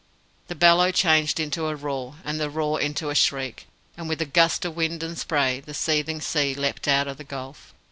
[0.47, 4.65] The bellow changed into a roar, the roar into a shriek, and with a gust
[4.65, 7.71] of wind and spray, the seething sea leapt up out of the gulf.